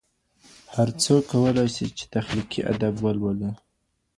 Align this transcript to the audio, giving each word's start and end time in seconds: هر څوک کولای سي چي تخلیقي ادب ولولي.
هر 0.75 0.89
څوک 1.03 1.21
کولای 1.33 1.69
سي 1.75 1.85
چي 1.97 2.05
تخلیقي 2.15 2.59
ادب 2.71 2.95
ولولي. 3.03 3.51